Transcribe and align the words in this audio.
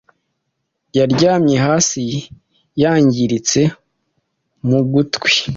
yaryamye 0.97 1.55
hasi 1.65 2.03
yangiritse 2.81 3.61
mu 4.67 4.79
gutwi 4.91 5.33